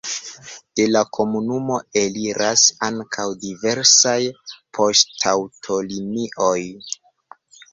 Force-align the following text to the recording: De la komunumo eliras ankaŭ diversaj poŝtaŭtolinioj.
De 0.77 0.85
la 0.93 1.01
komunumo 1.17 1.75
eliras 2.01 2.63
ankaŭ 2.87 3.27
diversaj 3.43 4.17
poŝtaŭtolinioj. 4.79 6.59